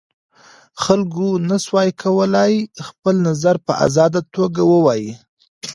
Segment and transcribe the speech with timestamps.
[0.83, 2.53] خلګو نسوای کولای
[2.87, 5.11] خپل نظر په ازاده توګه ووایي.